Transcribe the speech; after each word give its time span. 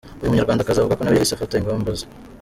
Uyu 0.21 0.29
Munyarwandakazi 0.31 0.77
avuga 0.79 0.97
ko 0.97 1.01
nawe 1.01 1.15
yahise 1.17 1.33
afata 1.35 1.53
ingamba 1.57 1.89
zo. 1.99 2.05